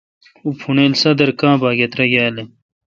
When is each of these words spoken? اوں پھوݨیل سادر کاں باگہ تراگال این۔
اوں 0.43 0.53
پھوݨیل 0.59 0.93
سادر 1.01 1.29
کاں 1.39 1.55
باگہ 1.61 1.87
تراگال 1.91 2.35
این۔ 2.39 2.47